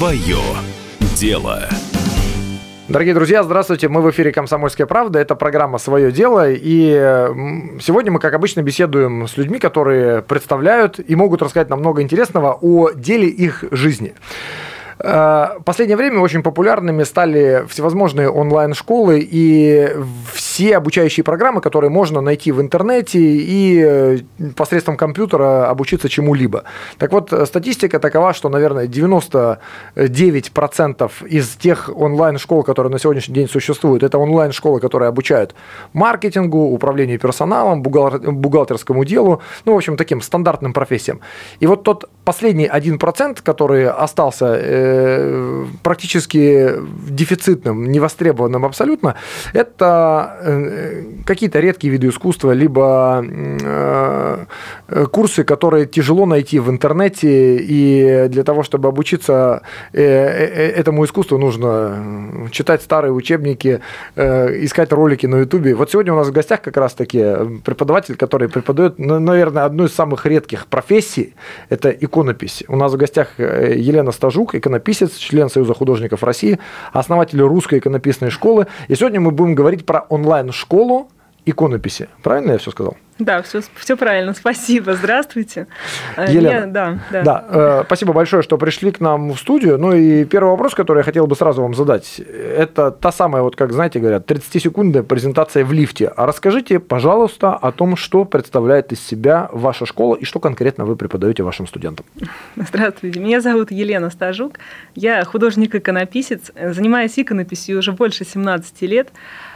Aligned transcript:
Свое 0.00 0.38
дело. 1.14 1.68
Дорогие 2.88 3.12
друзья, 3.12 3.42
здравствуйте. 3.42 3.90
Мы 3.90 4.00
в 4.00 4.08
эфире 4.08 4.32
«Комсомольская 4.32 4.86
правда». 4.86 5.18
Это 5.18 5.34
программа 5.34 5.76
«Свое 5.76 6.10
дело». 6.10 6.50
И 6.50 6.88
сегодня 7.82 8.10
мы, 8.10 8.18
как 8.18 8.32
обычно, 8.32 8.62
беседуем 8.62 9.28
с 9.28 9.36
людьми, 9.36 9.58
которые 9.58 10.22
представляют 10.22 10.98
и 11.06 11.14
могут 11.14 11.42
рассказать 11.42 11.68
нам 11.68 11.80
много 11.80 12.00
интересного 12.00 12.56
о 12.62 12.92
деле 12.92 13.28
их 13.28 13.62
жизни. 13.72 14.14
Э, 15.00 15.58
в 15.58 15.64
последнее 15.64 15.98
время 15.98 16.20
очень 16.20 16.42
популярными 16.42 17.02
стали 17.02 17.66
всевозможные 17.68 18.30
онлайн-школы 18.30 19.20
и 19.20 19.90
все 20.32 20.49
обучающие 20.68 21.24
программы, 21.24 21.60
которые 21.60 21.90
можно 21.90 22.20
найти 22.20 22.52
в 22.52 22.60
интернете 22.60 23.18
и 23.20 23.82
э, 23.82 24.18
посредством 24.56 24.96
компьютера 24.96 25.70
обучиться 25.70 26.08
чему-либо. 26.08 26.64
Так 26.98 27.12
вот, 27.12 27.32
статистика 27.44 27.98
такова, 27.98 28.34
что, 28.34 28.48
наверное, 28.48 28.86
99% 28.86 31.10
из 31.26 31.48
тех 31.56 31.90
онлайн-школ, 31.94 32.62
которые 32.62 32.92
на 32.92 32.98
сегодняшний 32.98 33.34
день 33.34 33.48
существуют, 33.48 34.02
это 34.02 34.18
онлайн-школы, 34.18 34.80
которые 34.80 35.08
обучают 35.08 35.54
маркетингу, 35.92 36.58
управлению 36.58 37.18
персоналом, 37.18 37.82
бухгалтерскому 37.82 39.04
делу, 39.04 39.40
ну, 39.64 39.74
в 39.74 39.76
общем, 39.76 39.96
таким 39.96 40.20
стандартным 40.20 40.72
профессиям. 40.72 41.20
И 41.60 41.66
вот 41.66 41.82
тот 41.82 42.08
последний 42.24 42.66
1%, 42.66 43.38
который 43.42 43.88
остался 43.88 44.58
э, 44.60 45.20
Э, 45.20 45.66
практически 45.82 46.70
дефицитным, 47.08 47.90
невостребованным 47.90 48.64
абсолютно, 48.64 49.16
это 49.52 50.38
э, 50.42 50.49
какие-то 51.24 51.60
редкие 51.60 51.92
виды 51.92 52.08
искусства, 52.08 52.52
либо 52.52 53.24
э, 53.24 54.44
курсы, 55.10 55.44
которые 55.44 55.86
тяжело 55.86 56.26
найти 56.26 56.58
в 56.58 56.70
интернете, 56.70 57.56
и 57.56 58.26
для 58.28 58.44
того, 58.44 58.62
чтобы 58.62 58.88
обучиться 58.88 59.62
этому 59.92 61.04
искусству, 61.04 61.38
нужно 61.38 62.48
читать 62.50 62.82
старые 62.82 63.12
учебники, 63.12 63.80
искать 64.16 64.92
ролики 64.92 65.26
на 65.26 65.36
Ютубе. 65.40 65.74
Вот 65.74 65.90
сегодня 65.90 66.12
у 66.12 66.16
нас 66.16 66.28
в 66.28 66.32
гостях 66.32 66.62
как 66.62 66.76
раз-таки 66.76 67.24
преподаватель, 67.64 68.16
который 68.16 68.48
преподает, 68.48 68.98
наверное, 68.98 69.64
одну 69.64 69.84
из 69.84 69.94
самых 69.94 70.26
редких 70.26 70.66
профессий, 70.66 71.34
это 71.68 71.90
иконопись. 71.90 72.64
У 72.68 72.76
нас 72.76 72.92
в 72.92 72.96
гостях 72.96 73.28
Елена 73.38 74.12
Стажук, 74.12 74.54
иконописец, 74.54 75.16
член 75.16 75.48
Союза 75.48 75.74
художников 75.74 76.22
России, 76.22 76.58
основатель 76.92 77.40
русской 77.40 77.78
иконописной 77.78 78.30
школы. 78.30 78.66
И 78.88 78.94
сегодня 78.94 79.20
мы 79.20 79.30
будем 79.30 79.54
говорить 79.54 79.86
про 79.86 80.00
онлайн-школу 80.40 81.08
иконописи. 81.46 82.08
Правильно 82.22 82.52
я 82.52 82.58
все 82.58 82.70
сказал? 82.70 82.96
Да, 83.20 83.42
все, 83.42 83.60
все 83.76 83.96
правильно. 83.96 84.32
Спасибо. 84.32 84.94
Здравствуйте. 84.94 85.66
Э, 86.16 86.26
Елена, 86.28 86.48
я, 86.48 86.66
да, 86.66 86.98
да. 87.10 87.22
да 87.22 87.44
э, 87.48 87.82
спасибо 87.84 88.14
большое, 88.14 88.42
что 88.42 88.56
пришли 88.56 88.90
к 88.90 89.00
нам 89.00 89.32
в 89.32 89.38
студию. 89.38 89.78
Ну 89.78 89.92
и 89.92 90.24
первый 90.24 90.50
вопрос, 90.50 90.74
который 90.74 90.98
я 90.98 91.04
хотел 91.04 91.26
бы 91.26 91.36
сразу 91.36 91.60
вам 91.60 91.74
задать, 91.74 92.18
это 92.18 92.90
та 92.90 93.12
самая, 93.12 93.42
вот 93.42 93.56
как 93.56 93.72
знаете, 93.72 94.00
говорят, 94.00 94.28
30-секундная 94.30 95.02
презентация 95.02 95.64
в 95.64 95.72
лифте. 95.72 96.08
А 96.08 96.26
расскажите, 96.26 96.80
пожалуйста, 96.80 97.52
о 97.54 97.72
том, 97.72 97.94
что 97.96 98.24
представляет 98.24 98.90
из 98.92 99.00
себя 99.06 99.50
ваша 99.52 99.84
школа 99.84 100.16
и 100.16 100.24
что 100.24 100.40
конкретно 100.40 100.86
вы 100.86 100.96
преподаете 100.96 101.42
вашим 101.42 101.66
студентам. 101.66 102.06
Здравствуйте. 102.56 103.20
Меня 103.20 103.42
зовут 103.42 103.70
Елена 103.70 104.08
Стажук. 104.08 104.58
Я 104.94 105.22
художник-иконописец. 105.24 106.52
Занимаюсь 106.54 107.18
иконописью 107.18 107.78
уже 107.78 107.92
больше 107.92 108.24
17 108.24 108.82
лет. 108.82 109.10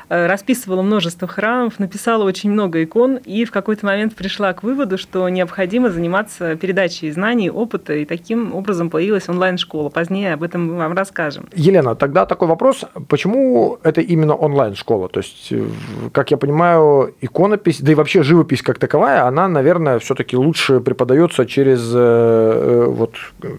Э, 0.08 0.26
расписывала 0.26 0.82
множество 0.82 1.26
храмов, 1.26 1.78
написала 1.78 2.24
очень 2.24 2.50
много 2.50 2.82
икон 2.82 3.16
и 3.16 3.44
в 3.44 3.50
какой-то 3.54 3.86
момент 3.86 4.14
пришла 4.14 4.52
к 4.52 4.62
выводу, 4.62 4.98
что 4.98 5.28
необходимо 5.28 5.90
заниматься 5.90 6.56
передачей 6.56 7.10
знаний, 7.12 7.50
опыта, 7.50 7.94
и 7.94 8.04
таким 8.04 8.54
образом 8.54 8.90
появилась 8.90 9.28
онлайн-школа. 9.28 9.88
Позднее 9.88 10.34
об 10.34 10.42
этом 10.42 10.66
мы 10.66 10.76
вам 10.76 10.92
расскажем. 10.92 11.48
Елена, 11.54 11.94
тогда 11.94 12.26
такой 12.26 12.48
вопрос, 12.48 12.84
почему 13.08 13.78
это 13.82 14.00
именно 14.00 14.34
онлайн-школа? 14.34 15.08
То 15.08 15.20
есть, 15.20 15.52
э, 15.52 15.68
как 16.12 16.30
я 16.30 16.36
понимаю, 16.36 17.14
иконопись, 17.22 17.80
да 17.80 17.92
и 17.92 17.94
вообще 17.94 18.22
живопись 18.22 18.62
как 18.62 18.78
таковая, 18.78 19.24
она, 19.26 19.48
наверное, 19.48 19.98
все-таки 19.98 20.36
лучше 20.36 20.80
преподается 20.80 21.46
через 21.46 21.92
э, 21.94 22.86
вот, 22.88 23.14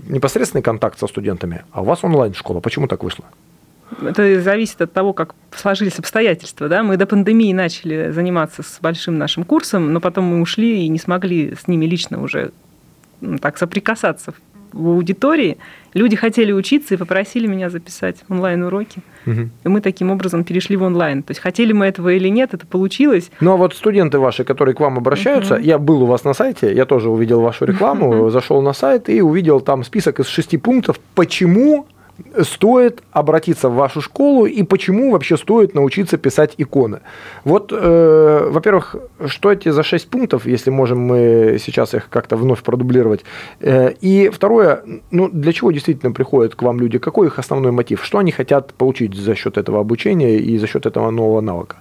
непосредственный 0.10 0.62
контакт 0.62 1.00
со 1.00 1.08
студентами, 1.08 1.64
а 1.72 1.82
у 1.82 1.86
вас 1.86 2.04
онлайн-школа. 2.04 2.60
Почему 2.60 2.88
так 2.88 3.04
вышло? 3.04 3.26
Это 4.02 4.42
зависит 4.42 4.82
от 4.82 4.94
того, 4.94 5.14
как 5.14 5.36
сложились 5.56 6.00
обстоятельства. 6.00 6.68
Да? 6.68 6.84
Мы 6.84 6.98
до 6.98 7.06
пандемии 7.06 7.54
начали 7.54 8.12
заниматься 8.12 8.64
с 8.64 8.80
большим 8.82 9.18
нашим 9.18 9.44
курсом, 9.44 9.94
но 9.94 10.00
потом 10.00 10.26
мы 10.26 10.42
ушли 10.42 10.86
и 10.86 10.88
не 10.88 11.00
смогли 11.00 11.56
с 11.56 11.68
ними 11.68 11.86
лично 11.86 12.22
уже 12.22 12.52
ну, 13.22 13.38
так 13.38 13.58
соприкасаться 13.58 14.34
в 14.74 14.88
аудитории. 14.88 15.58
Люди 15.94 16.18
хотели 16.18 16.52
учиться 16.52 16.96
и 16.96 16.98
попросили 16.98 17.48
меня 17.48 17.70
записать 17.70 18.18
онлайн-уроки. 18.28 19.02
Угу. 19.26 19.50
И 19.64 19.68
мы 19.70 19.80
таким 19.80 20.12
образом 20.12 20.44
перешли 20.44 20.76
в 20.76 20.84
онлайн. 20.84 21.24
То 21.24 21.32
есть 21.32 21.40
хотели 21.40 21.72
мы 21.72 21.86
этого 21.86 22.10
или 22.10 22.28
нет, 22.28 22.54
это 22.54 22.68
получилось. 22.68 23.32
Ну 23.40 23.54
а 23.54 23.56
вот 23.56 23.74
студенты 23.74 24.20
ваши, 24.20 24.44
которые 24.44 24.76
к 24.76 24.82
вам 24.82 24.98
обращаются, 24.98 25.56
угу. 25.56 25.64
я 25.64 25.78
был 25.78 26.04
у 26.04 26.06
вас 26.06 26.26
на 26.26 26.34
сайте, 26.34 26.74
я 26.74 26.86
тоже 26.86 27.10
увидел 27.10 27.40
вашу 27.40 27.64
рекламу, 27.64 28.30
зашел 28.32 28.62
на 28.62 28.74
сайт 28.74 29.10
и 29.10 29.22
увидел 29.22 29.62
там 29.62 29.86
список 29.86 30.20
из 30.20 30.28
шести 30.28 30.58
пунктов, 30.58 31.00
почему 31.16 31.88
стоит 32.42 33.04
обратиться 33.12 33.70
в 33.70 33.76
вашу 33.76 34.02
школу 34.02 34.46
и 34.46 34.64
почему 34.64 35.12
вообще 35.12 35.38
стоит 35.38 35.74
научиться 35.74 36.18
писать 36.18 36.54
иконы? 36.58 37.00
Вот, 37.44 37.72
э, 37.72 38.48
во-первых, 38.50 38.96
что 39.28 39.52
эти 39.52 39.70
за 39.70 39.84
6 39.84 40.10
пунктов, 40.10 40.46
если 40.46 40.72
можем 40.72 41.00
мы 41.00 41.58
сейчас 41.60 41.94
их 41.94 42.10
как-то 42.10 42.38
вновь 42.38 42.62
продублировать? 42.64 43.24
Э, 43.60 43.92
и 44.02 44.30
второе, 44.30 44.84
ну, 45.12 45.30
для 45.30 45.54
чего 45.54 45.72
действительно 45.72 46.12
приходят 46.12 46.56
к 46.56 46.62
вам 46.62 46.80
люди? 46.80 47.00
Какой 47.00 47.28
их 47.28 47.40
основной 47.40 47.72
мотив? 47.72 48.04
Что 48.04 48.18
они 48.18 48.32
хотят 48.32 48.74
получить 48.74 49.16
за 49.16 49.36
счет 49.36 49.58
этого 49.58 49.80
обучения 49.80 50.38
и 50.38 50.58
за 50.58 50.68
счет 50.68 50.86
этого 50.86 51.12
нового 51.12 51.42
навыка? 51.42 51.78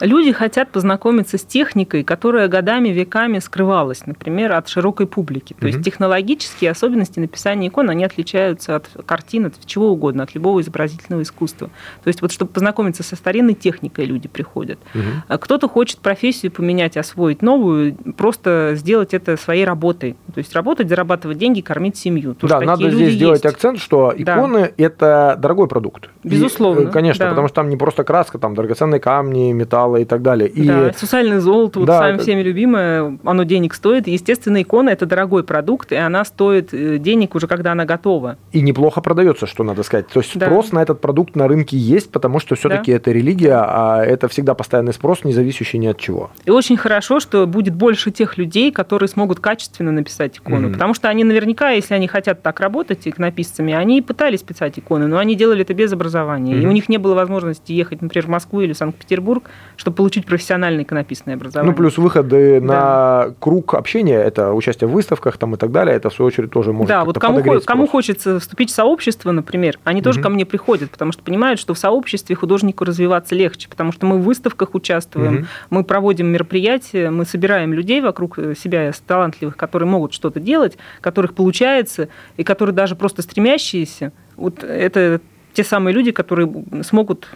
Люди 0.00 0.32
хотят 0.32 0.70
познакомиться 0.70 1.38
с 1.38 1.44
техникой, 1.44 2.04
которая 2.04 2.48
годами, 2.48 2.88
веками 2.88 3.38
скрывалась, 3.38 4.06
например, 4.06 4.52
от 4.52 4.68
широкой 4.68 5.06
публики. 5.06 5.54
То 5.54 5.66
угу. 5.66 5.68
есть 5.68 5.84
технологические 5.84 6.70
особенности 6.70 7.18
написания 7.18 7.68
икон, 7.68 7.90
они 7.90 8.04
отличаются 8.04 8.76
от 8.76 8.88
картин, 9.06 9.46
от 9.46 9.54
чего 9.66 9.90
угодно, 9.90 10.22
от 10.22 10.34
любого 10.34 10.60
изобразительного 10.60 11.22
искусства. 11.22 11.70
То 12.02 12.08
есть 12.08 12.22
вот 12.22 12.32
чтобы 12.32 12.50
познакомиться 12.50 13.02
со 13.02 13.16
старинной 13.16 13.54
техникой, 13.54 14.04
люди 14.04 14.28
приходят. 14.28 14.78
Угу. 14.94 15.38
Кто-то 15.38 15.68
хочет 15.68 15.98
профессию 15.98 16.52
поменять, 16.52 16.96
освоить 16.96 17.42
новую, 17.42 17.94
просто 18.16 18.72
сделать 18.74 19.14
это 19.14 19.36
своей 19.36 19.64
работой. 19.64 20.16
То 20.34 20.38
есть 20.38 20.54
работать, 20.54 20.88
зарабатывать 20.88 21.38
деньги, 21.38 21.60
кормить 21.60 21.96
семью. 21.96 22.34
Тоже 22.34 22.54
да, 22.54 22.60
надо 22.60 22.90
здесь 22.90 23.00
есть. 23.00 23.16
сделать 23.16 23.44
акцент, 23.44 23.78
что 23.78 24.12
иконы 24.16 24.60
да.– 24.60 24.70
это 24.76 25.36
дорогой 25.38 25.68
продукт. 25.68 26.10
Безусловно. 26.24 26.80
И, 26.80 26.84
э, 26.86 26.90
конечно, 26.90 27.24
да. 27.24 27.30
потому 27.30 27.48
что 27.48 27.56
там 27.56 27.68
не 27.68 27.76
просто 27.76 28.04
краска, 28.04 28.38
там 28.38 28.54
драгоценные 28.54 29.00
камни, 29.00 29.52
металла 29.66 29.96
и 29.96 30.04
так 30.04 30.22
далее. 30.22 30.48
И... 30.48 30.66
Да, 30.66 30.92
сусальное 30.92 31.40
золото, 31.40 31.80
вот 31.80 31.86
да, 31.86 31.98
сами 31.98 32.18
всеми 32.18 32.42
любимое, 32.42 33.18
оно 33.24 33.42
денег 33.42 33.74
стоит. 33.74 34.06
Естественно, 34.06 34.62
икона– 34.62 34.90
это 34.90 35.06
дорогой 35.06 35.42
продукт, 35.42 35.92
и 35.92 35.96
она 35.96 36.24
стоит 36.24 36.72
э, 36.72 36.98
денег 36.98 37.34
уже, 37.34 37.46
когда 37.46 37.72
она 37.72 37.84
готова. 37.84 38.36
И 38.52 38.60
неплохо 38.60 39.00
продается, 39.00 39.46
что 39.46 39.64
надо 39.64 39.82
сказать. 39.82 40.08
То 40.08 40.20
есть 40.20 40.38
да. 40.38 40.46
спрос 40.46 40.72
на 40.72 40.82
этот 40.82 41.00
продукт 41.00 41.36
на 41.36 41.48
рынке 41.48 41.76
есть, 41.76 42.10
потому 42.10 42.38
что 42.38 42.54
все-таки 42.54 42.92
да. 42.92 42.96
это 42.96 43.10
религия, 43.10 43.56
а 43.56 44.04
это 44.04 44.28
всегда 44.28 44.54
постоянный 44.54 44.92
спрос, 44.92 45.24
не 45.24 45.32
зависящий 45.32 45.78
ни 45.78 45.86
от 45.86 45.98
чего. 45.98 46.30
И 46.44 46.50
очень 46.50 46.76
хорошо, 46.76 47.20
что 47.20 47.46
будет 47.46 47.74
больше 47.74 48.10
тех 48.10 48.38
людей, 48.38 48.70
которые 48.70 49.08
смогут 49.08 49.40
качественно 49.40 49.92
написать 49.92 50.38
икону. 50.38 50.68
Mm-hmm. 50.68 50.72
Потому 50.72 50.94
что 50.94 51.08
они 51.08 51.24
наверняка, 51.24 51.70
если 51.70 51.94
они 51.94 52.06
хотят 52.06 52.42
так 52.42 52.60
работать 52.60 53.06
иконописцами, 53.06 53.74
они 53.74 54.00
пытались 54.02 54.42
писать 54.42 54.78
иконы, 54.78 55.06
но 55.06 55.18
они 55.18 55.34
делали 55.34 55.62
это 55.62 55.74
без 55.74 55.92
образования. 55.92 56.54
Mm-hmm. 56.54 56.62
И 56.62 56.66
у 56.66 56.72
них 56.72 56.88
не 56.88 56.98
было 56.98 57.14
возможности 57.14 57.72
ехать, 57.72 58.02
например, 58.02 58.26
в 58.26 58.30
Москву 58.30 58.60
или 58.60 58.72
Санкт-Петербург, 58.72 59.50
чтобы 59.76 59.96
получить 59.96 60.26
профессиональное 60.26 60.84
иконописное 60.84 61.34
образование. 61.34 61.70
Ну, 61.70 61.76
плюс 61.76 61.98
выходы 61.98 62.60
да. 62.60 62.66
на 62.66 63.34
круг 63.38 63.74
общения, 63.74 64.16
это 64.16 64.52
участие 64.52 64.88
в 64.88 64.92
выставках 64.92 65.36
там, 65.38 65.54
и 65.54 65.58
так 65.58 65.70
далее, 65.70 65.94
это, 65.94 66.10
в 66.10 66.14
свою 66.14 66.28
очередь, 66.28 66.50
тоже 66.50 66.72
может 66.72 66.88
Да, 66.88 67.04
вот 67.04 67.18
кому, 67.18 67.42
кому 67.60 67.86
хочется 67.86 68.40
вступить 68.40 68.70
в 68.70 68.74
сообщество, 68.74 69.32
например, 69.32 69.78
они 69.84 70.02
тоже 70.02 70.20
угу. 70.20 70.24
ко 70.24 70.30
мне 70.30 70.46
приходят, 70.46 70.90
потому 70.90 71.12
что 71.12 71.22
понимают, 71.22 71.60
что 71.60 71.74
в 71.74 71.78
сообществе 71.78 72.34
художнику 72.34 72.84
развиваться 72.84 73.34
легче, 73.34 73.68
потому 73.68 73.92
что 73.92 74.06
мы 74.06 74.18
в 74.18 74.22
выставках 74.22 74.74
участвуем, 74.74 75.36
угу. 75.36 75.46
мы 75.70 75.84
проводим 75.84 76.28
мероприятия, 76.28 77.10
мы 77.10 77.24
собираем 77.24 77.72
людей 77.72 78.00
вокруг 78.00 78.38
себя 78.58 78.92
талантливых, 79.06 79.56
которые 79.56 79.88
могут 79.88 80.12
что-то 80.12 80.40
делать, 80.40 80.78
которых 81.00 81.34
получается, 81.34 82.08
и 82.36 82.44
которые 82.44 82.74
даже 82.74 82.96
просто 82.96 83.22
стремящиеся. 83.22 84.12
Вот 84.36 84.64
это 84.64 85.20
те 85.52 85.64
самые 85.64 85.94
люди, 85.94 86.12
которые 86.12 86.50
смогут 86.82 87.28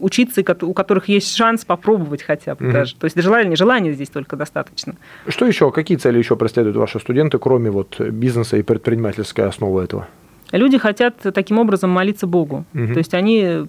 учиться, 0.00 0.42
у 0.62 0.72
которых 0.72 1.08
есть 1.08 1.34
шанс 1.34 1.64
попробовать 1.64 2.22
хотя 2.22 2.54
бы 2.54 2.66
угу. 2.66 2.72
даже. 2.72 2.94
То 2.96 3.04
есть 3.04 3.20
желание, 3.20 3.56
желания 3.56 3.92
здесь 3.92 4.08
только 4.08 4.36
достаточно. 4.36 4.94
Что 5.28 5.46
еще, 5.46 5.70
какие 5.70 5.96
цели 5.98 6.18
еще 6.18 6.36
преследуют 6.36 6.76
ваши 6.76 6.98
студенты, 7.00 7.38
кроме 7.38 7.70
вот 7.70 8.00
бизнеса 8.00 8.56
и 8.56 8.62
предпринимательской 8.62 9.46
основы 9.46 9.82
этого? 9.82 10.08
Люди 10.52 10.78
хотят 10.78 11.14
таким 11.34 11.58
образом 11.58 11.90
молиться 11.90 12.26
Богу. 12.26 12.64
Угу. 12.74 12.92
То 12.94 12.98
есть 12.98 13.14
они 13.14 13.66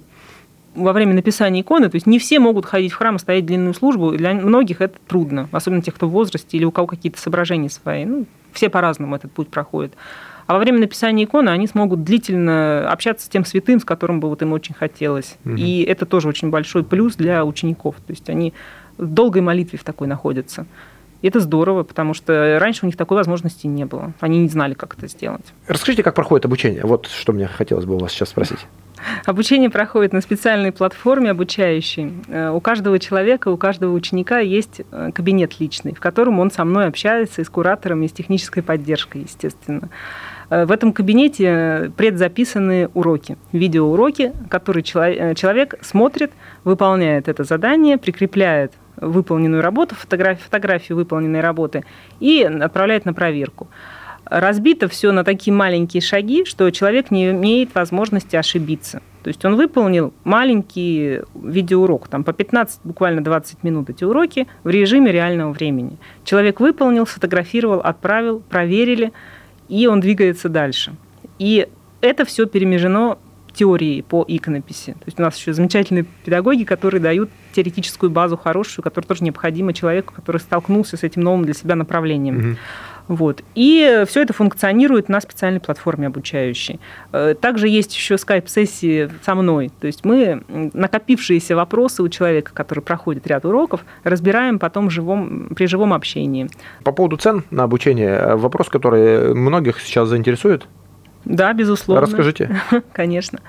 во 0.75 0.93
время 0.93 1.13
написания 1.13 1.61
иконы, 1.61 1.89
то 1.89 1.95
есть 1.95 2.07
не 2.07 2.19
все 2.19 2.39
могут 2.39 2.65
ходить 2.65 2.91
в 2.91 2.95
храм 2.95 3.15
и 3.15 3.19
стоять 3.19 3.45
длинную 3.45 3.73
службу, 3.73 4.11
для 4.11 4.33
многих 4.33 4.81
это 4.81 4.97
трудно, 5.07 5.49
особенно 5.51 5.81
тех, 5.81 5.95
кто 5.95 6.07
в 6.07 6.11
возрасте 6.11 6.57
или 6.57 6.65
у 6.65 6.71
кого 6.71 6.87
какие-то 6.87 7.19
соображения 7.19 7.69
свои. 7.69 8.05
Ну, 8.05 8.25
все 8.53 8.69
по-разному 8.69 9.15
этот 9.15 9.31
путь 9.31 9.49
проходят. 9.49 9.93
А 10.47 10.53
во 10.53 10.59
время 10.59 10.79
написания 10.79 11.23
иконы 11.23 11.49
они 11.49 11.67
смогут 11.67 12.03
длительно 12.03 12.89
общаться 12.91 13.25
с 13.25 13.29
тем 13.29 13.45
святым, 13.45 13.79
с 13.79 13.85
которым 13.85 14.19
бы 14.19 14.27
вот 14.27 14.41
им 14.41 14.51
очень 14.51 14.75
хотелось. 14.75 15.37
Угу. 15.45 15.55
И 15.55 15.83
это 15.83 16.05
тоже 16.05 16.27
очень 16.27 16.49
большой 16.49 16.83
плюс 16.83 17.15
для 17.15 17.45
учеников. 17.45 17.95
То 18.05 18.11
есть 18.11 18.29
они 18.29 18.53
в 18.97 19.05
долгой 19.07 19.41
молитве 19.41 19.79
в 19.79 19.83
такой 19.85 20.07
находятся. 20.07 20.65
И 21.21 21.27
это 21.27 21.39
здорово, 21.39 21.83
потому 21.83 22.13
что 22.13 22.57
раньше 22.59 22.81
у 22.83 22.87
них 22.87 22.97
такой 22.97 23.15
возможности 23.15 23.67
не 23.67 23.85
было. 23.85 24.13
Они 24.19 24.39
не 24.39 24.49
знали, 24.49 24.73
как 24.73 24.95
это 24.97 25.07
сделать. 25.07 25.45
Расскажите, 25.67 26.03
как 26.03 26.15
проходит 26.15 26.45
обучение. 26.45 26.83
Вот 26.83 27.07
что 27.07 27.31
мне 27.31 27.47
хотелось 27.47 27.85
бы 27.85 27.95
у 27.95 27.99
вас 27.99 28.11
сейчас 28.11 28.29
спросить. 28.29 28.59
Обучение 29.25 29.69
проходит 29.69 30.13
на 30.13 30.21
специальной 30.21 30.71
платформе 30.71 31.31
обучающей. 31.31 32.13
Э, 32.27 32.49
у 32.49 32.59
каждого 32.59 32.99
человека, 32.99 33.49
у 33.49 33.57
каждого 33.57 33.93
ученика 33.93 34.39
есть 34.39 34.81
э, 34.91 35.11
кабинет 35.13 35.59
личный, 35.59 35.93
в 35.93 35.99
котором 35.99 36.39
он 36.39 36.51
со 36.51 36.65
мной 36.65 36.87
общается 36.87 37.41
и 37.41 37.43
с 37.43 37.49
куратором, 37.49 38.03
и 38.03 38.07
с 38.07 38.11
технической 38.11 38.63
поддержкой, 38.63 39.21
естественно. 39.21 39.89
Э, 40.49 40.65
в 40.65 40.71
этом 40.71 40.93
кабинете 40.93 41.91
предзаписаны 41.97 42.89
уроки, 42.93 43.37
видеоуроки, 43.51 44.33
которые 44.49 44.83
человек 44.83 45.75
смотрит, 45.81 46.31
выполняет 46.63 47.27
это 47.27 47.43
задание, 47.43 47.97
прикрепляет 47.97 48.73
выполненную 48.97 49.61
работу, 49.61 49.95
фотографию, 49.95 50.43
фотографию 50.43 50.97
выполненной 50.97 51.41
работы 51.41 51.83
и 52.19 52.43
отправляет 52.43 53.05
на 53.05 53.13
проверку 53.13 53.69
разбито 54.31 54.87
все 54.87 55.11
на 55.11 55.23
такие 55.23 55.53
маленькие 55.53 56.01
шаги, 56.01 56.45
что 56.45 56.69
человек 56.71 57.11
не 57.11 57.31
имеет 57.31 57.75
возможности 57.75 58.37
ошибиться. 58.37 59.01
То 59.23 59.27
есть 59.27 59.43
он 59.45 59.55
выполнил 59.55 60.13
маленький 60.23 61.19
видеоурок, 61.35 62.07
там 62.07 62.23
по 62.23 62.33
15, 62.33 62.79
буквально 62.83 63.23
20 63.23 63.63
минут 63.63 63.89
эти 63.89 64.03
уроки 64.03 64.47
в 64.63 64.69
режиме 64.69 65.11
реального 65.11 65.51
времени. 65.51 65.97
Человек 66.23 66.59
выполнил, 66.59 67.05
сфотографировал, 67.05 67.81
отправил, 67.81 68.39
проверили, 68.39 69.11
и 69.67 69.85
он 69.85 69.99
двигается 69.99 70.49
дальше. 70.49 70.93
И 71.37 71.67
это 71.99 72.25
все 72.25 72.47
перемежено 72.47 73.19
теорией 73.53 74.01
по 74.01 74.23
иконописи. 74.27 74.93
То 74.93 75.03
есть 75.05 75.19
у 75.19 75.21
нас 75.21 75.37
еще 75.37 75.53
замечательные 75.53 76.05
педагоги, 76.23 76.63
которые 76.63 77.01
дают 77.01 77.29
теоретическую 77.51 78.09
базу 78.09 78.37
хорошую, 78.37 78.81
которая 78.83 79.07
тоже 79.07 79.25
необходима 79.25 79.73
человеку, 79.73 80.13
который 80.13 80.37
столкнулся 80.37 80.95
с 80.95 81.03
этим 81.03 81.21
новым 81.21 81.43
для 81.43 81.53
себя 81.53 81.75
направлением. 81.75 82.37
Угу. 82.37 82.57
Вот. 83.11 83.43
И 83.55 84.05
все 84.07 84.21
это 84.21 84.31
функционирует 84.31 85.09
на 85.09 85.19
специальной 85.19 85.59
платформе 85.59 86.07
обучающей. 86.07 86.79
Э, 87.11 87.35
также 87.35 87.67
есть 87.67 87.93
еще 87.93 88.17
скайп-сессии 88.17 89.11
со 89.21 89.35
мной. 89.35 89.69
То 89.81 89.87
есть 89.87 90.05
мы 90.05 90.43
накопившиеся 90.47 91.57
вопросы 91.57 92.03
у 92.03 92.07
человека, 92.07 92.53
который 92.53 92.79
проходит 92.79 93.27
ряд 93.27 93.43
уроков, 93.43 93.83
разбираем 94.05 94.59
потом 94.59 94.89
живом, 94.89 95.49
при 95.53 95.65
живом 95.65 95.91
общении. 95.91 96.49
По 96.85 96.93
поводу 96.93 97.17
цен 97.17 97.43
на 97.51 97.63
обучение, 97.63 98.11
э, 98.11 98.35
вопрос, 98.37 98.69
который 98.69 99.35
многих 99.35 99.81
сейчас 99.81 100.07
заинтересует. 100.07 100.65
Да, 101.25 101.51
безусловно. 101.51 102.05
Расскажите. 102.05 102.61
Конечно. 102.93 103.41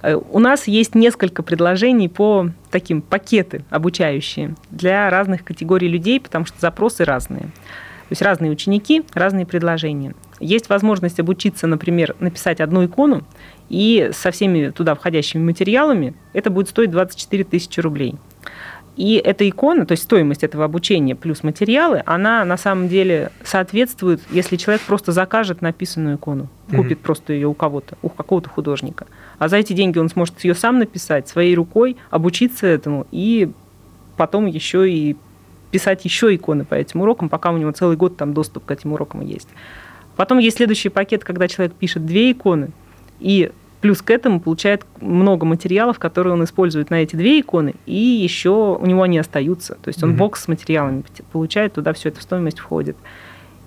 Э, 0.00 0.14
у 0.14 0.38
нас 0.38 0.66
есть 0.66 0.94
несколько 0.94 1.42
предложений 1.42 2.08
по 2.08 2.48
таким 2.70 3.02
пакеты 3.02 3.66
обучающие 3.68 4.54
для 4.70 5.10
разных 5.10 5.44
категорий 5.44 5.88
людей, 5.88 6.20
потому 6.20 6.46
что 6.46 6.58
запросы 6.58 7.04
разные. 7.04 7.50
То 8.10 8.14
есть 8.14 8.22
разные 8.22 8.50
ученики, 8.50 9.04
разные 9.14 9.46
предложения. 9.46 10.16
Есть 10.40 10.68
возможность 10.68 11.20
обучиться, 11.20 11.68
например, 11.68 12.16
написать 12.18 12.60
одну 12.60 12.84
икону, 12.84 13.22
и 13.68 14.10
со 14.12 14.32
всеми 14.32 14.70
туда 14.70 14.96
входящими 14.96 15.40
материалами 15.40 16.14
это 16.32 16.50
будет 16.50 16.68
стоить 16.68 16.90
24 16.90 17.44
тысячи 17.44 17.78
рублей. 17.78 18.16
И 18.96 19.14
эта 19.14 19.48
икона, 19.48 19.86
то 19.86 19.92
есть 19.92 20.02
стоимость 20.02 20.42
этого 20.42 20.64
обучения 20.64 21.14
плюс 21.14 21.44
материалы, 21.44 22.02
она 22.04 22.44
на 22.44 22.56
самом 22.56 22.88
деле 22.88 23.30
соответствует, 23.44 24.20
если 24.32 24.56
человек 24.56 24.82
просто 24.82 25.12
закажет 25.12 25.62
написанную 25.62 26.16
икону, 26.16 26.48
купит 26.68 26.98
mm-hmm. 26.98 27.02
просто 27.02 27.32
ее 27.32 27.46
у 27.46 27.54
кого-то, 27.54 27.96
у 28.02 28.08
какого-то 28.08 28.48
художника. 28.48 29.06
А 29.38 29.46
за 29.46 29.58
эти 29.58 29.72
деньги 29.72 30.00
он 30.00 30.08
сможет 30.08 30.42
ее 30.42 30.56
сам 30.56 30.80
написать 30.80 31.28
своей 31.28 31.54
рукой, 31.54 31.96
обучиться 32.10 32.66
этому 32.66 33.06
и 33.12 33.52
потом 34.16 34.46
еще 34.46 34.90
и 34.90 35.16
писать 35.70 36.04
еще 36.04 36.34
иконы 36.34 36.64
по 36.64 36.74
этим 36.74 37.00
урокам, 37.00 37.28
пока 37.28 37.50
у 37.50 37.56
него 37.56 37.70
целый 37.72 37.96
год 37.96 38.16
там 38.16 38.34
доступ 38.34 38.64
к 38.64 38.70
этим 38.70 38.92
урокам 38.92 39.20
есть. 39.20 39.48
Потом 40.16 40.38
есть 40.38 40.56
следующий 40.56 40.88
пакет, 40.88 41.24
когда 41.24 41.48
человек 41.48 41.74
пишет 41.74 42.04
две 42.04 42.32
иконы, 42.32 42.70
и 43.20 43.52
плюс 43.80 44.02
к 44.02 44.10
этому 44.10 44.40
получает 44.40 44.84
много 45.00 45.46
материалов, 45.46 45.98
которые 45.98 46.34
он 46.34 46.44
использует 46.44 46.90
на 46.90 47.02
эти 47.02 47.16
две 47.16 47.40
иконы, 47.40 47.74
и 47.86 47.94
еще 47.96 48.76
у 48.78 48.84
него 48.86 49.02
они 49.02 49.18
остаются. 49.18 49.76
То 49.82 49.88
есть 49.88 50.02
он 50.02 50.12
mm-hmm. 50.12 50.16
бокс 50.16 50.44
с 50.44 50.48
материалами 50.48 51.04
получает, 51.32 51.74
туда 51.74 51.92
все 51.92 52.10
это 52.10 52.20
в 52.20 52.22
стоимость 52.22 52.58
входит. 52.58 52.96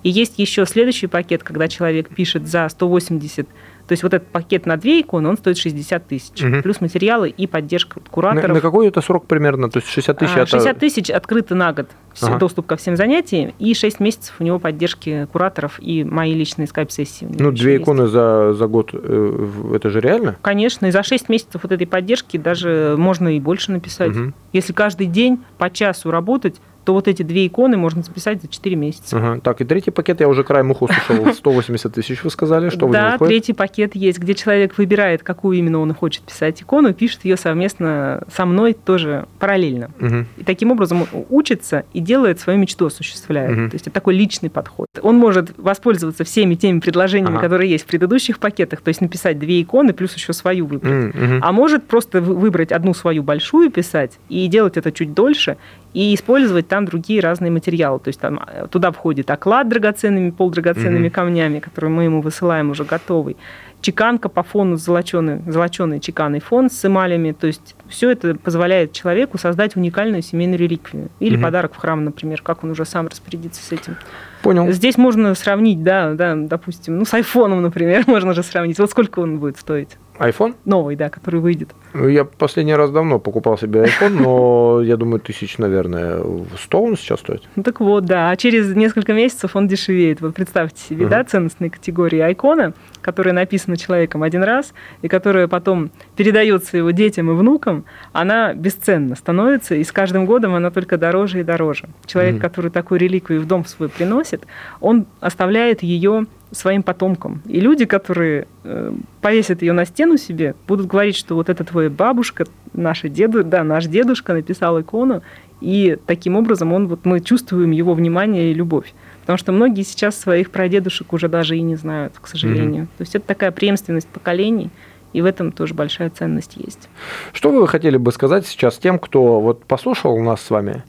И 0.04 0.10
есть 0.10 0.38
еще 0.38 0.64
следующий 0.66 1.08
пакет, 1.08 1.42
когда 1.42 1.66
человек 1.66 2.08
пишет 2.08 2.46
за 2.46 2.68
180 2.68 3.48
то 3.86 3.92
есть 3.92 4.02
вот 4.02 4.14
этот 4.14 4.28
пакет 4.28 4.64
на 4.64 4.76
две 4.76 5.02
иконы, 5.02 5.28
он 5.28 5.36
стоит 5.36 5.58
60 5.58 6.06
тысяч. 6.06 6.42
Угу. 6.42 6.62
Плюс 6.62 6.80
материалы 6.80 7.28
и 7.28 7.46
поддержка 7.46 8.00
кураторов. 8.10 8.48
На, 8.48 8.54
на 8.54 8.60
какой 8.60 8.88
это 8.88 9.02
срок 9.02 9.26
примерно? 9.26 9.68
То 9.68 9.78
есть 9.78 9.90
60 9.90 10.18
тысяч? 10.18 10.32
60 10.32 10.66
это... 10.66 10.80
тысяч 10.80 11.10
открыто 11.10 11.54
на 11.54 11.72
год 11.72 11.88
ага. 12.22 12.38
доступ 12.38 12.66
ко 12.66 12.76
всем 12.76 12.96
занятиям, 12.96 13.52
и 13.58 13.74
6 13.74 14.00
месяцев 14.00 14.34
у 14.38 14.44
него 14.44 14.58
поддержки 14.58 15.26
кураторов 15.30 15.78
и 15.80 16.02
мои 16.02 16.32
личные 16.32 16.66
скайп-сессии. 16.66 17.28
Ну, 17.38 17.52
две 17.52 17.76
иконы 17.76 18.06
за, 18.06 18.54
за 18.54 18.66
год, 18.66 18.90
э, 18.94 19.48
это 19.74 19.90
же 19.90 20.00
реально? 20.00 20.36
Конечно, 20.40 20.86
и 20.86 20.90
за 20.90 21.02
6 21.02 21.28
месяцев 21.28 21.62
вот 21.62 21.72
этой 21.72 21.86
поддержки 21.86 22.38
даже 22.38 22.94
можно 22.96 23.36
и 23.36 23.40
больше 23.40 23.70
написать. 23.70 24.16
Угу. 24.16 24.32
Если 24.54 24.72
каждый 24.72 25.08
день 25.08 25.42
по 25.58 25.68
часу 25.68 26.10
работать, 26.10 26.56
то 26.84 26.92
вот 26.92 27.08
эти 27.08 27.22
две 27.22 27.46
иконы 27.46 27.76
можно 27.76 28.02
записать 28.02 28.42
за 28.42 28.48
4 28.48 28.76
месяца. 28.76 29.16
Ага. 29.16 29.40
Так, 29.40 29.60
и 29.60 29.64
третий 29.64 29.90
пакет 29.90 30.20
я 30.20 30.28
уже 30.28 30.44
краем 30.44 30.70
уха 30.70 30.84
услышал, 30.84 31.32
180 31.34 31.92
тысяч 31.92 32.22
вы 32.22 32.30
сказали, 32.30 32.68
что 32.68 32.88
Да, 32.88 33.18
третий 33.18 33.52
пакет 33.52 33.94
есть, 33.94 34.18
где 34.18 34.34
человек 34.34 34.76
выбирает, 34.78 35.22
какую 35.22 35.58
именно 35.58 35.78
он 35.80 35.94
хочет 35.94 36.22
писать 36.22 36.62
икону, 36.62 36.92
пишет 36.92 37.24
ее 37.24 37.36
совместно 37.36 38.22
со 38.32 38.44
мной 38.44 38.74
тоже 38.74 39.26
параллельно. 39.38 39.90
Угу. 40.00 40.26
И 40.38 40.44
таким 40.44 40.70
образом 40.70 41.06
учится 41.30 41.84
и 41.92 42.00
делает 42.00 42.40
свою 42.40 42.58
мечту, 42.58 42.86
осуществляет. 42.86 43.58
Угу. 43.58 43.70
То 43.70 43.74
есть 43.74 43.86
это 43.86 43.94
такой 43.94 44.14
личный 44.14 44.50
подход. 44.50 44.86
Он 45.02 45.16
может 45.16 45.56
воспользоваться 45.56 46.24
всеми 46.24 46.54
теми 46.54 46.80
предложениями, 46.80 47.36
ага. 47.36 47.42
которые 47.42 47.70
есть 47.70 47.84
в 47.84 47.86
предыдущих 47.86 48.38
пакетах, 48.38 48.80
то 48.80 48.88
есть 48.88 49.00
написать 49.00 49.38
две 49.38 49.62
иконы 49.62 49.92
плюс 49.92 50.14
еще 50.14 50.32
свою 50.32 50.66
выбрать. 50.66 51.14
Угу. 51.14 51.40
А 51.40 51.52
может 51.52 51.84
просто 51.84 52.20
выбрать 52.20 52.72
одну 52.72 52.94
свою 52.94 53.22
большую 53.22 53.70
писать 53.70 54.18
и 54.28 54.46
делать 54.48 54.76
это 54.76 54.92
чуть 54.92 55.14
дольше, 55.14 55.56
и 55.94 56.14
использовать 56.14 56.68
там 56.74 56.86
другие 56.86 57.20
разные 57.20 57.52
материалы. 57.52 58.00
То 58.00 58.08
есть 58.08 58.20
там 58.20 58.40
э, 58.46 58.66
туда 58.68 58.90
входит 58.90 59.30
оклад 59.30 59.68
драгоценными, 59.68 60.30
полудрагоценными 60.30 61.06
mm-hmm. 61.06 61.10
камнями, 61.10 61.60
которые 61.60 61.90
мы 61.90 62.04
ему 62.04 62.20
высылаем 62.20 62.70
уже 62.70 62.84
готовый. 62.84 63.36
Чеканка 63.80 64.28
по 64.28 64.42
фону, 64.42 64.76
золоченый, 64.76 65.40
золоченый 65.46 66.00
чеканный 66.00 66.40
фон 66.40 66.68
с 66.68 66.84
эмалями. 66.84 67.30
То 67.30 67.46
есть 67.46 67.76
все 67.94 68.10
это 68.10 68.34
позволяет 68.34 68.92
человеку 68.92 69.38
создать 69.38 69.76
уникальную 69.76 70.20
семейную 70.20 70.58
реликвию. 70.58 71.08
Или 71.20 71.38
mm-hmm. 71.38 71.42
подарок 71.42 71.74
в 71.74 71.76
храм, 71.76 72.04
например, 72.04 72.42
как 72.42 72.64
он 72.64 72.70
уже 72.72 72.84
сам 72.84 73.06
распорядится 73.06 73.62
с 73.62 73.72
этим. 73.72 73.96
Понял. 74.42 74.70
Здесь 74.72 74.98
можно 74.98 75.34
сравнить, 75.34 75.82
да, 75.82 76.12
да, 76.12 76.34
допустим, 76.36 76.98
ну, 76.98 77.04
с 77.04 77.14
айфоном, 77.14 77.62
например, 77.62 78.04
можно 78.06 78.34
же 78.34 78.42
сравнить. 78.42 78.78
Вот 78.78 78.90
сколько 78.90 79.20
он 79.20 79.38
будет 79.38 79.56
стоить? 79.58 79.96
iPhone? 80.18 80.54
Новый, 80.64 80.96
да, 80.96 81.08
который 81.08 81.40
выйдет. 81.40 81.70
Я 81.94 82.24
последний 82.24 82.74
раз 82.74 82.90
давно 82.90 83.18
покупал 83.18 83.58
себе 83.58 83.84
iPhone, 83.84 84.20
но 84.22 84.80
я 84.84 84.96
думаю, 84.96 85.20
тысяч, 85.20 85.58
наверное, 85.58 86.22
100 86.56 86.82
он 86.82 86.96
сейчас 86.96 87.20
стоит. 87.20 87.42
Ну, 87.56 87.62
так 87.62 87.80
вот, 87.80 88.04
да. 88.04 88.30
А 88.30 88.36
через 88.36 88.74
несколько 88.74 89.12
месяцев 89.12 89.56
он 89.56 89.66
дешевеет. 89.66 90.20
Вот 90.20 90.34
представьте 90.34 90.80
себе, 90.80 91.06
uh-huh. 91.06 91.10
да, 91.10 91.24
ценностные 91.24 91.70
категории 91.70 92.20
айкона, 92.20 92.74
которая 93.00 93.34
написана 93.34 93.76
человеком 93.76 94.22
один 94.22 94.42
раз, 94.42 94.72
и 95.02 95.08
которая 95.08 95.48
потом 95.48 95.90
передается 96.16 96.76
его 96.76 96.90
детям 96.90 97.30
и 97.30 97.34
внукам, 97.34 97.83
она 98.12 98.54
бесценна 98.54 99.16
становится, 99.16 99.74
и 99.74 99.84
с 99.84 99.92
каждым 99.92 100.26
годом 100.26 100.54
она 100.54 100.70
только 100.70 100.96
дороже 100.96 101.40
и 101.40 101.42
дороже. 101.42 101.88
Человек, 102.06 102.36
uh-huh. 102.36 102.40
который 102.40 102.70
такую 102.70 103.00
реликвию 103.00 103.40
в 103.40 103.46
дом 103.46 103.64
свой 103.64 103.88
приносит, 103.88 104.46
он 104.80 105.06
оставляет 105.20 105.82
ее 105.82 106.26
своим 106.52 106.82
потомкам. 106.82 107.42
И 107.46 107.60
люди, 107.60 107.84
которые 107.84 108.46
э, 108.62 108.92
повесят 109.20 109.62
ее 109.62 109.72
на 109.72 109.84
стену 109.84 110.16
себе, 110.16 110.54
будут 110.66 110.86
говорить, 110.86 111.16
что 111.16 111.34
вот 111.34 111.48
это 111.48 111.64
твоя 111.64 111.90
бабушка, 111.90 112.46
наша 112.72 113.08
деду, 113.08 113.42
да, 113.42 113.64
наш 113.64 113.86
дедушка 113.86 114.32
написал 114.32 114.80
икону, 114.80 115.22
и 115.60 115.96
таким 116.06 116.36
образом 116.36 116.72
он, 116.72 116.88
вот 116.88 117.04
мы 117.04 117.20
чувствуем 117.20 117.70
его 117.70 117.94
внимание 117.94 118.50
и 118.50 118.54
любовь. 118.54 118.92
Потому 119.22 119.38
что 119.38 119.52
многие 119.52 119.82
сейчас 119.82 120.18
своих 120.18 120.50
прадедушек 120.50 121.12
уже 121.12 121.28
даже 121.28 121.56
и 121.56 121.62
не 121.62 121.76
знают, 121.76 122.14
к 122.20 122.26
сожалению. 122.26 122.84
Mm-hmm. 122.84 122.98
То 122.98 123.02
есть 123.02 123.14
это 123.14 123.26
такая 123.26 123.50
преемственность 123.50 124.08
поколений, 124.08 124.70
и 125.14 125.22
в 125.22 125.24
этом 125.24 125.52
тоже 125.52 125.72
большая 125.72 126.10
ценность 126.10 126.56
есть. 126.56 126.90
Что 127.32 127.50
вы 127.50 127.66
хотели 127.66 127.96
бы 127.96 128.12
сказать 128.12 128.46
сейчас 128.46 128.76
тем, 128.76 128.98
кто 128.98 129.40
вот 129.40 129.64
послушал 129.64 130.18
нас 130.20 130.42
с 130.42 130.50
вами, 130.50 130.84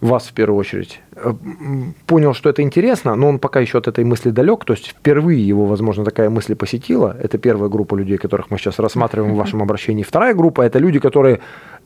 вас 0.00 0.24
в 0.24 0.32
первую 0.32 0.58
очередь, 0.58 1.00
э, 1.14 1.32
понял, 2.06 2.34
что 2.34 2.50
это 2.50 2.62
интересно, 2.62 3.14
но 3.14 3.28
он 3.28 3.38
пока 3.38 3.60
еще 3.60 3.78
от 3.78 3.88
этой 3.88 4.04
мысли 4.04 4.30
далек, 4.30 4.64
то 4.64 4.72
есть 4.72 4.88
впервые 4.88 5.46
его, 5.46 5.66
возможно, 5.66 6.04
такая 6.04 6.30
мысль 6.30 6.54
посетила. 6.54 7.16
Это 7.22 7.38
первая 7.38 7.70
группа 7.70 7.94
людей, 7.94 8.18
которых 8.18 8.50
мы 8.50 8.58
сейчас 8.58 8.78
рассматриваем 8.78 9.34
в 9.34 9.36
вашем 9.36 9.62
обращении. 9.62 10.02
Вторая 10.02 10.34
группа– 10.34 10.62
это 10.62 10.78
люди, 10.78 10.98
которые 10.98 11.40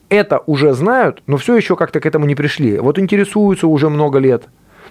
это 0.09 0.41
уже 0.45 0.73
знают, 0.73 1.23
но 1.27 1.37
все 1.37 1.55
еще 1.55 1.75
как-то 1.75 1.99
к 1.99 2.05
этому 2.05 2.25
не 2.25 2.35
пришли. 2.35 2.79
Вот 2.79 2.99
интересуются 2.99 3.67
уже 3.67 3.89
много 3.89 4.19
лет, 4.19 4.43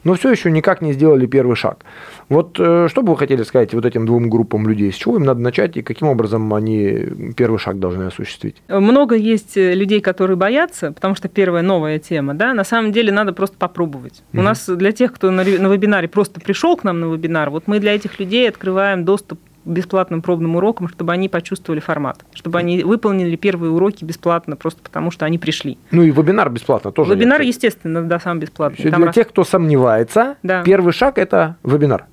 но 0.05 0.15
все 0.15 0.31
еще 0.31 0.51
никак 0.51 0.83
не 0.83 0.93
сделали 0.93 1.27
первый 1.27 1.57
шаг. 1.57 1.85
Вот 2.29 2.57
э, 2.59 2.89
что 2.89 3.03
бы 3.03 3.13
вы 3.13 3.19
хотели 3.19 3.43
сказать 3.43 3.75
вот 3.75 3.85
этим 3.85 4.07
двум 4.07 4.31
группам 4.31 4.69
людей? 4.69 4.93
С 4.93 4.97
чего 4.97 5.17
им 5.17 5.25
надо 5.25 5.41
начать 5.41 5.77
и 5.77 5.83
каким 5.83 6.09
образом 6.09 6.53
они 6.55 7.33
первый 7.37 7.59
шаг 7.59 7.79
должны 7.79 8.05
осуществить? 8.05 8.57
Много 8.69 9.17
есть 9.17 9.57
э, 9.57 9.75
людей, 9.75 10.01
которые 10.01 10.37
боятся, 10.37 10.93
потому 10.93 11.15
что 11.15 11.29
первая 11.29 11.63
новая 11.63 11.99
тема. 11.99 12.35
Да? 12.35 12.55
На 12.55 12.65
самом 12.65 12.93
деле 12.93 13.13
надо 13.13 13.33
просто 13.33 13.57
попробовать. 13.57 14.23
Угу. 14.33 14.41
У 14.41 14.45
нас 14.45 14.69
для 14.69 14.93
тех, 14.93 15.13
кто 15.13 15.31
на, 15.31 15.45
на 15.45 15.67
вебинаре 15.69 16.09
просто 16.09 16.41
пришел 16.41 16.77
к 16.77 16.85
нам 16.85 17.01
на 17.01 17.13
вебинар, 17.13 17.51
вот 17.51 17.65
мы 17.67 17.81
для 17.81 17.95
этих 17.95 18.19
людей 18.19 18.49
открываем 18.49 19.05
доступ 19.05 19.41
бесплатным 19.65 20.23
пробным 20.23 20.57
урокам, 20.57 20.89
чтобы 20.89 21.13
они 21.13 21.29
почувствовали 21.29 21.81
формат, 21.81 22.25
чтобы 22.33 22.59
они 22.59 22.83
выполнили 22.83 23.37
первые 23.37 23.71
уроки 23.71 24.05
бесплатно, 24.05 24.57
просто 24.57 24.81
потому 24.83 25.11
что 25.11 25.27
они 25.27 25.39
пришли. 25.39 25.79
Ну 25.91 26.03
и 26.03 26.11
вебинар 26.11 26.51
бесплатно 26.51 26.93
тоже. 26.93 27.15
Вебинар, 27.15 27.41
естественно, 27.43 28.03
да, 28.03 28.19
сам 28.19 28.39
бесплатный. 28.39 28.91
Для 28.91 28.99
раз... 28.99 29.15
тех, 29.15 29.29
кто 29.29 29.45
сомневается, 29.45 30.37
да. 30.43 30.63
первый 30.63 30.93
шаг– 30.93 31.19
это 31.19 31.57
вебинар. 31.63 32.07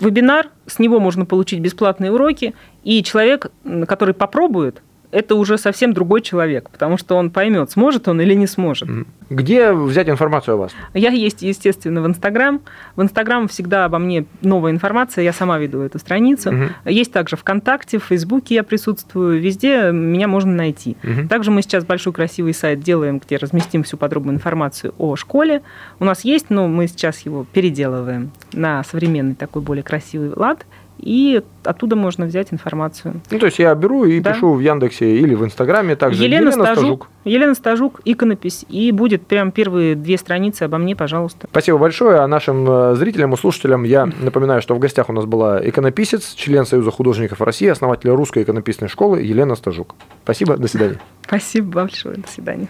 Вебинар, 0.00 0.48
с 0.66 0.78
него 0.78 0.98
можно 0.98 1.26
получить 1.26 1.60
бесплатные 1.60 2.10
уроки, 2.10 2.54
и 2.84 3.02
человек, 3.02 3.52
который 3.86 4.14
попробует, 4.14 4.82
это 5.10 5.34
уже 5.34 5.58
совсем 5.58 5.92
другой 5.92 6.22
человек, 6.22 6.70
потому 6.70 6.96
что 6.96 7.16
он 7.16 7.30
поймет, 7.30 7.70
сможет 7.70 8.08
он 8.08 8.20
или 8.20 8.34
не 8.34 8.46
сможет. 8.46 8.88
Где 9.28 9.72
взять 9.72 10.08
информацию 10.08 10.54
о 10.54 10.56
вас? 10.58 10.72
Я 10.94 11.10
есть, 11.10 11.42
естественно, 11.42 12.02
в 12.02 12.06
Инстаграм. 12.06 12.60
В 12.96 13.02
Инстаграм 13.02 13.48
всегда 13.48 13.84
обо 13.84 13.98
мне 13.98 14.26
новая 14.40 14.72
информация, 14.72 15.22
я 15.24 15.32
сама 15.32 15.58
веду 15.58 15.80
эту 15.80 15.98
страницу. 15.98 16.50
Угу. 16.50 16.64
Есть 16.86 17.12
также 17.12 17.36
ВКонтакте, 17.36 17.98
в 17.98 18.04
Фейсбуке 18.04 18.56
я 18.56 18.64
присутствую, 18.64 19.40
везде 19.40 19.92
меня 19.92 20.28
можно 20.28 20.52
найти. 20.52 20.96
Угу. 21.02 21.28
Также 21.28 21.50
мы 21.50 21.62
сейчас 21.62 21.84
большой 21.84 22.12
красивый 22.12 22.54
сайт 22.54 22.80
делаем, 22.80 23.20
где 23.24 23.36
разместим 23.36 23.82
всю 23.82 23.96
подробную 23.96 24.36
информацию 24.36 24.94
о 24.98 25.16
школе. 25.16 25.62
У 25.98 26.04
нас 26.04 26.24
есть, 26.24 26.50
но 26.50 26.68
мы 26.68 26.86
сейчас 26.86 27.20
его 27.20 27.46
переделываем 27.52 28.32
на 28.52 28.82
современный 28.84 29.34
такой 29.34 29.62
более 29.62 29.82
красивый 29.82 30.30
лад 30.34 30.66
и 31.00 31.42
оттуда 31.64 31.96
можно 31.96 32.26
взять 32.26 32.52
информацию. 32.52 33.20
Ну, 33.30 33.38
то 33.38 33.46
есть 33.46 33.58
я 33.58 33.74
беру 33.74 34.04
и 34.04 34.20
да. 34.20 34.32
пишу 34.32 34.54
в 34.54 34.60
Яндексе 34.60 35.16
или 35.16 35.34
в 35.34 35.44
Инстаграме 35.44 35.96
также 35.96 36.22
Елена, 36.22 36.48
Елена 36.48 36.52
Стажук, 36.52 36.76
Стажук. 36.76 37.08
Елена 37.24 37.54
Стажук, 37.54 38.00
иконопись, 38.04 38.64
и 38.68 38.92
будет 38.92 39.26
прям 39.26 39.50
первые 39.50 39.94
две 39.94 40.18
страницы 40.18 40.64
обо 40.64 40.78
мне, 40.78 40.94
пожалуйста. 40.96 41.48
Спасибо 41.50 41.78
большое. 41.78 42.18
А 42.18 42.26
нашим 42.26 42.66
э, 42.68 42.94
зрителям 42.96 43.34
и 43.34 43.36
слушателям 43.36 43.84
я 43.84 44.06
напоминаю, 44.06 44.62
что 44.62 44.74
в 44.74 44.78
гостях 44.78 45.08
у 45.08 45.12
нас 45.12 45.24
была 45.24 45.66
иконописец, 45.66 46.34
член 46.34 46.66
Союза 46.66 46.90
художников 46.90 47.40
России, 47.40 47.68
основатель 47.68 48.10
русской 48.10 48.42
иконописной 48.42 48.88
школы 48.88 49.20
Елена 49.20 49.54
Стажук. 49.54 49.94
Спасибо, 50.24 50.56
до 50.56 50.68
свидания. 50.68 51.00
Спасибо 51.26 51.70
большое, 51.82 52.16
до 52.16 52.28
свидания. 52.28 52.68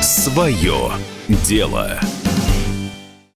Свое 0.00 0.74
дело. 1.28 1.98